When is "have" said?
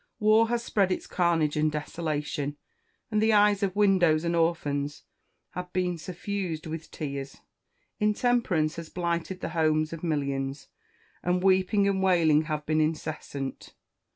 5.51-5.71, 12.45-12.65